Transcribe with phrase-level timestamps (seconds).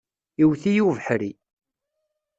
[0.41, 1.31] Iwet-iyi ubeḥri.